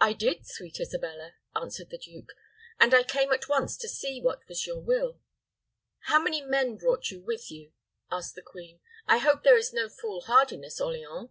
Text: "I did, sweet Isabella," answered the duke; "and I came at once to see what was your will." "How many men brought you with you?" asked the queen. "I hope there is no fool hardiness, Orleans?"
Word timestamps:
"I 0.00 0.14
did, 0.14 0.48
sweet 0.48 0.80
Isabella," 0.80 1.34
answered 1.54 1.90
the 1.90 1.98
duke; 1.98 2.32
"and 2.80 2.92
I 2.92 3.04
came 3.04 3.32
at 3.32 3.48
once 3.48 3.76
to 3.76 3.88
see 3.88 4.20
what 4.20 4.40
was 4.48 4.66
your 4.66 4.80
will." 4.80 5.20
"How 6.06 6.20
many 6.20 6.40
men 6.42 6.76
brought 6.76 7.12
you 7.12 7.20
with 7.22 7.52
you?" 7.52 7.70
asked 8.10 8.34
the 8.34 8.42
queen. 8.42 8.80
"I 9.06 9.18
hope 9.18 9.44
there 9.44 9.56
is 9.56 9.72
no 9.72 9.88
fool 9.88 10.22
hardiness, 10.22 10.80
Orleans?" 10.80 11.30